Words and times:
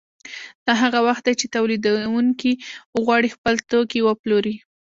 دا 0.65 0.73
هغه 0.83 0.99
وخت 1.07 1.23
دی 1.27 1.33
چې 1.41 1.45
تولیدونکي 1.55 2.51
وغواړي 2.97 3.29
خپل 3.35 3.55
توکي 3.69 3.99
وپلوري 4.03 4.55